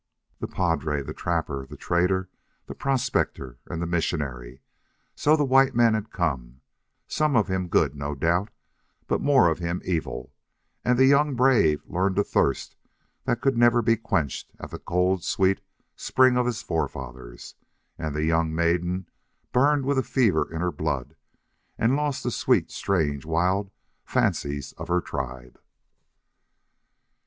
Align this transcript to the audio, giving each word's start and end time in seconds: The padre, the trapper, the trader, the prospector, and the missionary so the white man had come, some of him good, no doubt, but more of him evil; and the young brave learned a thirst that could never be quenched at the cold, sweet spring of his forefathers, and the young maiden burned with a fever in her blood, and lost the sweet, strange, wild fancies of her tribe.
The 0.39 0.47
padre, 0.47 1.03
the 1.03 1.13
trapper, 1.13 1.67
the 1.67 1.77
trader, 1.77 2.27
the 2.65 2.73
prospector, 2.73 3.59
and 3.67 3.79
the 3.79 3.85
missionary 3.85 4.63
so 5.13 5.35
the 5.35 5.45
white 5.45 5.75
man 5.75 5.93
had 5.93 6.09
come, 6.09 6.61
some 7.07 7.35
of 7.35 7.49
him 7.49 7.67
good, 7.67 7.93
no 7.95 8.15
doubt, 8.15 8.49
but 9.05 9.21
more 9.21 9.47
of 9.47 9.59
him 9.59 9.79
evil; 9.85 10.33
and 10.83 10.97
the 10.97 11.05
young 11.05 11.35
brave 11.35 11.83
learned 11.85 12.17
a 12.17 12.23
thirst 12.23 12.75
that 13.25 13.41
could 13.41 13.55
never 13.55 13.83
be 13.83 13.95
quenched 13.95 14.49
at 14.59 14.71
the 14.71 14.79
cold, 14.79 15.23
sweet 15.23 15.61
spring 15.95 16.35
of 16.35 16.47
his 16.47 16.63
forefathers, 16.63 17.53
and 17.95 18.15
the 18.15 18.25
young 18.25 18.55
maiden 18.55 19.07
burned 19.51 19.85
with 19.85 19.99
a 19.99 20.01
fever 20.03 20.51
in 20.51 20.61
her 20.61 20.71
blood, 20.71 21.15
and 21.77 21.95
lost 21.95 22.23
the 22.23 22.31
sweet, 22.31 22.71
strange, 22.71 23.23
wild 23.23 23.69
fancies 24.03 24.73
of 24.79 24.87
her 24.87 24.99
tribe. 24.99 25.59